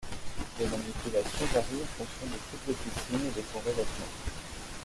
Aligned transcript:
Les 0.57 0.65
manipulations 0.65 1.45
varient 1.53 1.83
en 1.83 2.03
fonction 2.03 2.25
du 2.25 2.33
type 2.33 2.67
de 2.67 2.73
piscine 2.73 3.27
et 3.27 3.39
de 3.39 3.45
son 3.53 3.59
revêtement. 3.59 4.11